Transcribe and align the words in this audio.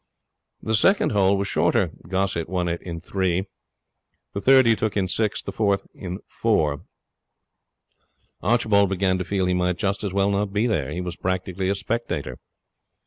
The 0.63 0.73
second 0.73 1.11
hole 1.11 1.37
was 1.37 1.47
shorter. 1.47 1.91
Gossett 2.09 2.49
won 2.49 2.67
it 2.67 2.81
in 2.81 3.01
three. 3.01 3.45
The 4.33 4.41
third 4.41 4.65
he 4.65 4.75
took 4.75 4.97
in 4.97 5.07
six, 5.07 5.43
the 5.43 5.51
fourth 5.51 5.85
in 5.93 6.17
four. 6.25 6.81
Archibald 8.41 8.89
began 8.89 9.19
to 9.19 9.23
feel 9.23 9.45
that 9.45 9.51
he 9.51 9.55
might 9.55 9.77
just 9.77 10.03
as 10.03 10.11
well 10.11 10.31
not 10.31 10.51
be 10.53 10.65
there. 10.65 10.89
He 10.89 11.01
was 11.01 11.17
practically 11.17 11.69
a 11.69 11.75
spectator. 11.75 12.39